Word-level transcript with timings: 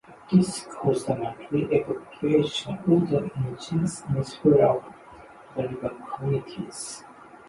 This 0.31 0.65
caused 0.81 1.07
a 1.09 1.15
mandatory 1.15 1.65
evacuation 1.71 2.79
order 2.89 3.29
in 3.35 3.55
Jenks 3.59 4.01
and 4.07 4.25
several 4.25 4.81
other 5.55 5.67
river 5.67 5.95
communities. 6.15 7.03